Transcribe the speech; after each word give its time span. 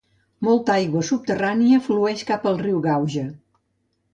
Molta 0.45 0.73
aigua 0.75 1.03
subterrània 1.09 1.81
flueix 1.89 2.25
cap 2.31 2.51
al 2.53 2.59
riu 2.65 2.81
Gauja. 2.87 3.29